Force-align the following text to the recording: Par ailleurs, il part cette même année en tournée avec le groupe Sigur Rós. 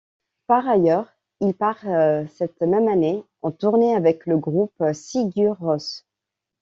Par 0.47 0.67
ailleurs, 0.67 1.13
il 1.41 1.53
part 1.53 1.81
cette 2.27 2.59
même 2.61 2.87
année 2.87 3.23
en 3.43 3.51
tournée 3.51 3.93
avec 3.93 4.25
le 4.25 4.35
groupe 4.39 4.73
Sigur 4.93 5.57
Rós. 5.59 6.07